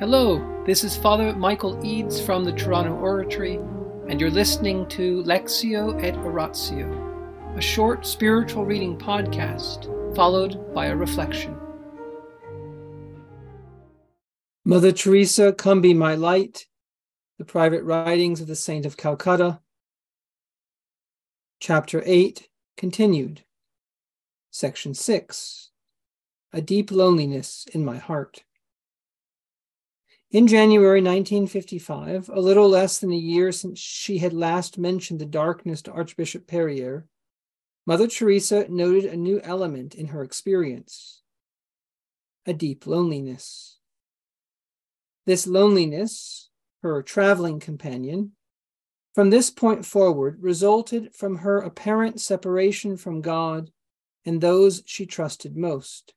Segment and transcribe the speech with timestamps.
[0.00, 3.60] Hello, this is Father Michael Eades from the Toronto Oratory,
[4.08, 9.86] and you're listening to Lectio et Oratio, a short spiritual reading podcast
[10.16, 11.56] followed by a reflection.
[14.64, 16.66] Mother Teresa, come be my light.
[17.38, 19.60] The private writings of the Saint of Calcutta.
[21.60, 23.42] Chapter 8, continued.
[24.50, 25.70] Section 6
[26.52, 28.42] A deep loneliness in my heart.
[30.34, 35.24] In January 1955, a little less than a year since she had last mentioned the
[35.24, 37.04] darkness to Archbishop Périer,
[37.86, 41.22] Mother Teresa noted a new element in her experience
[42.46, 43.78] a deep loneliness.
[45.24, 46.50] This loneliness,
[46.82, 48.32] her traveling companion,
[49.14, 53.70] from this point forward resulted from her apparent separation from God
[54.26, 56.12] and those she trusted most.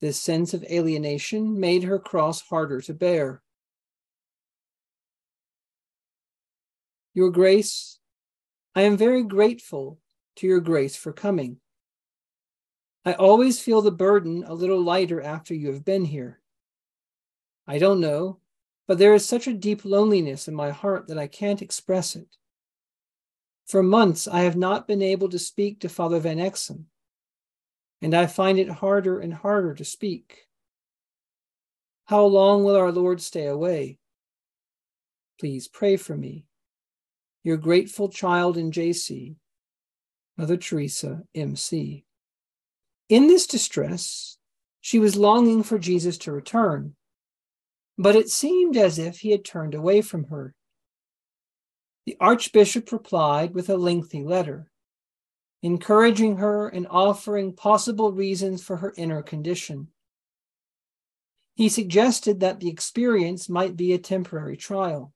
[0.00, 3.42] This sense of alienation made her cross harder to bear.
[7.12, 7.98] Your Grace,
[8.74, 9.98] I am very grateful
[10.36, 11.58] to your grace for coming.
[13.04, 16.40] I always feel the burden a little lighter after you have been here.
[17.66, 18.38] I don't know,
[18.86, 22.28] but there is such a deep loneliness in my heart that I can't express it.
[23.66, 26.84] For months, I have not been able to speak to Father Van Exem
[28.02, 30.46] and I find it harder and harder to speak.
[32.06, 33.98] How long will our Lord stay away?
[35.38, 36.44] Please pray for me.
[37.44, 39.36] Your grateful child in JC,
[40.36, 42.04] Mother Teresa, MC.
[43.08, 44.38] In this distress,
[44.80, 46.94] she was longing for Jesus to return,
[47.98, 50.54] but it seemed as if he had turned away from her.
[52.06, 54.69] The Archbishop replied with a lengthy letter
[55.62, 59.88] encouraging her and offering possible reasons for her inner condition.
[61.54, 65.12] He suggested that the experience might be a temporary trial.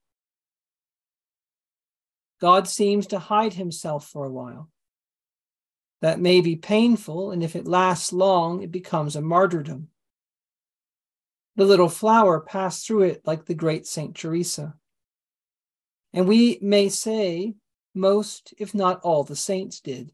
[2.41, 4.69] God seems to hide himself for a while.
[6.03, 9.88] That may be painful, and if it lasts long, it becomes a martyrdom.
[11.56, 14.75] The little flower passed through it like the great Saint Teresa.
[16.12, 17.55] And we may say
[17.94, 20.12] most, if not all, the saints did.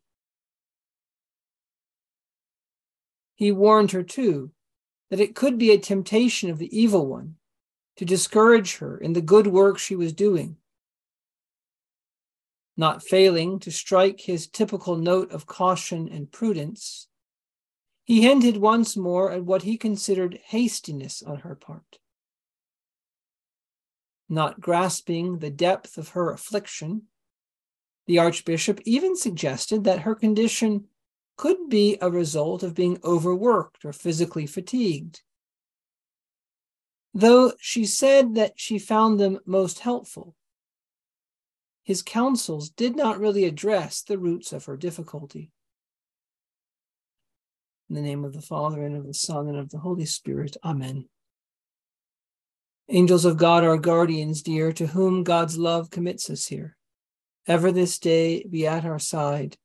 [3.40, 4.52] He warned her, too,
[5.08, 7.36] that it could be a temptation of the evil one
[7.96, 10.58] to discourage her in the good work she was doing.
[12.76, 17.08] Not failing to strike his typical note of caution and prudence,
[18.04, 21.98] he hinted once more at what he considered hastiness on her part.
[24.28, 27.04] Not grasping the depth of her affliction,
[28.06, 30.89] the Archbishop even suggested that her condition
[31.40, 35.22] could be a result of being overworked or physically fatigued.
[37.14, 40.36] Though she said that she found them most helpful,
[41.82, 45.50] his counsels did not really address the roots of her difficulty.
[47.88, 50.58] In the name of the Father, and of the Son, and of the Holy Spirit,
[50.62, 51.06] Amen.
[52.90, 56.76] Angels of God, our guardians dear, to whom God's love commits us here,
[57.46, 59.56] ever this day be at our side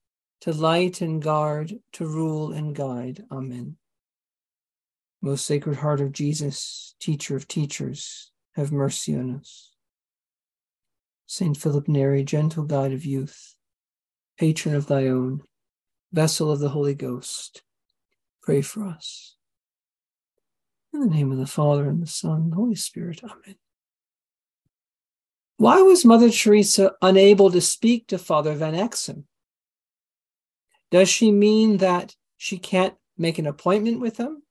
[0.46, 3.26] to light and guard, to rule and guide.
[3.32, 3.78] Amen.
[5.20, 9.72] Most Sacred Heart of Jesus, Teacher of teachers, have mercy on us.
[11.26, 13.56] Saint Philip Neri, gentle guide of youth,
[14.38, 15.42] patron of thy own,
[16.14, 17.64] vessel of the Holy Ghost,
[18.44, 19.38] pray for us.
[20.94, 23.24] In the name of the Father and the Son and the Holy Spirit.
[23.24, 23.56] Amen.
[25.58, 29.24] Why was Mother Teresa unable to speak to Father Van Exem?
[30.96, 34.44] Does she mean that she can't make an appointment with them?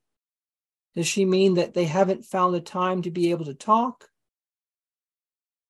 [0.94, 4.10] Does she mean that they haven't found the time to be able to talk?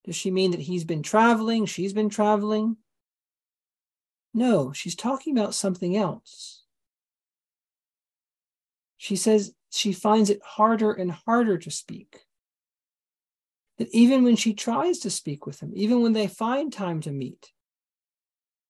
[0.05, 2.79] Does she mean that he's been traveling, she's been traveling?
[4.35, 6.65] No, she's talking about something else.
[8.97, 12.19] She says she finds it harder and harder to speak.
[13.79, 17.12] That even when she tries to speak with him, even when they find time to
[17.12, 17.53] meet,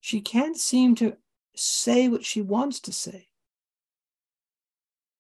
[0.03, 1.17] she can't seem to
[1.55, 3.29] say what she wants to say.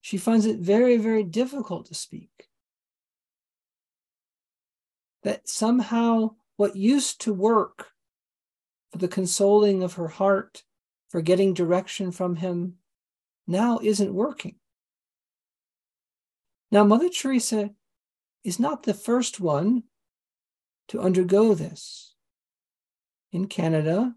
[0.01, 2.49] She finds it very, very difficult to speak.
[5.23, 7.89] That somehow what used to work
[8.93, 10.63] for the consoling of her heart,
[11.09, 12.75] for getting direction from him,
[13.47, 14.57] now isn't working.
[16.71, 17.71] Now, Mother Teresa
[18.43, 19.85] is not the first one
[20.89, 22.15] to undergo this.
[23.33, 24.15] In Canada,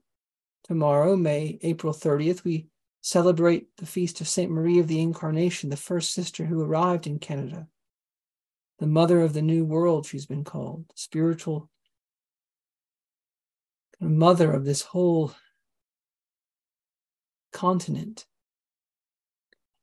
[0.68, 2.68] tomorrow, May, April 30th, we
[3.02, 4.52] celebrate the feast of St.
[4.52, 7.68] Marie of the Incarnation, the first sister who arrived in Canada.
[8.80, 11.70] the mother of the new world, she's been called, spiritual
[14.00, 15.34] mother of this whole
[17.52, 18.26] continent.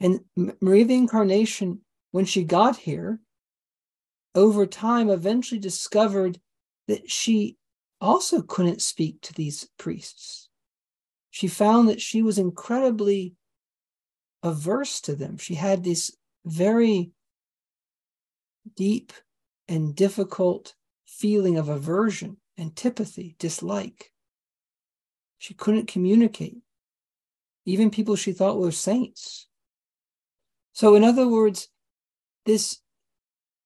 [0.00, 1.80] And Marie of the Incarnation,
[2.12, 3.18] when she got here,
[4.34, 6.40] over time eventually discovered
[6.86, 7.56] that she
[8.00, 10.43] also couldn't speak to these priests.
[11.34, 13.34] She found that she was incredibly
[14.44, 15.36] averse to them.
[15.36, 17.10] She had this very
[18.76, 19.12] deep
[19.66, 20.76] and difficult
[21.08, 24.12] feeling of aversion, antipathy, dislike.
[25.38, 26.58] She couldn't communicate,
[27.64, 29.48] even people she thought were saints.
[30.72, 31.68] So, in other words,
[32.46, 32.78] this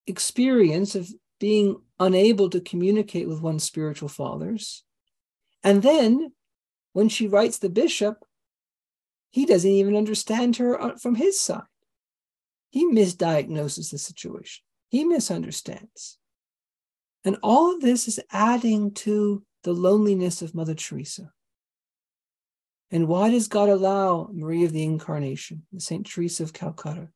[0.06, 4.84] experience of being unable to communicate with one's spiritual fathers,
[5.62, 6.32] and then
[6.92, 8.24] when she writes the bishop,
[9.30, 11.62] he doesn't even understand her uh, from his side.
[12.70, 16.18] He misdiagnoses the situation, he misunderstands.
[17.24, 21.32] And all of this is adding to the loneliness of Mother Teresa.
[22.90, 26.06] And why does God allow Maria of the Incarnation, St.
[26.06, 27.08] Teresa of Calcutta?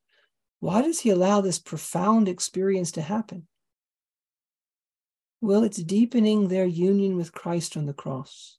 [0.60, 3.46] Why does He allow this profound experience to happen?
[5.40, 8.58] Well, it's deepening their union with Christ on the cross.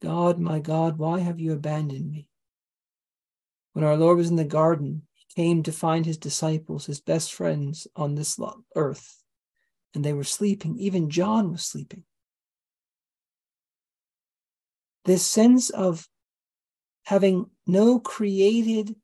[0.00, 2.26] God, my God, why have you abandoned me?
[3.72, 7.32] When our Lord was in the garden, he came to find his disciples, his best
[7.32, 8.38] friends on this
[8.74, 9.22] earth,
[9.94, 10.76] and they were sleeping.
[10.78, 12.04] Even John was sleeping
[15.04, 16.08] this sense of
[17.04, 18.94] having no created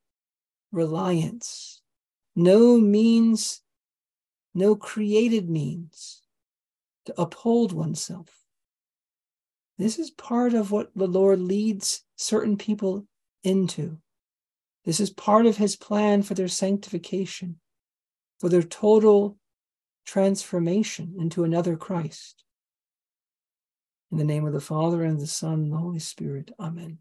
[0.72, 1.81] reliance,
[2.34, 3.62] no means,
[4.54, 6.22] no created means
[7.06, 8.45] to uphold oneself.
[9.78, 13.06] This is part of what the Lord leads certain people
[13.44, 13.99] into.
[14.84, 17.61] This is part of his plan for their sanctification,
[18.38, 19.37] for their total
[20.06, 22.44] transformation into another Christ.
[24.11, 26.52] In the name of the Father, and the Son, and the Holy Spirit.
[26.58, 26.99] Amen.